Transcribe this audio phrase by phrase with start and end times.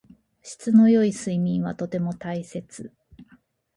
[0.41, 2.91] 質の良い睡眠はとても大切。